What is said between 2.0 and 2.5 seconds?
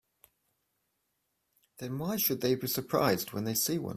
should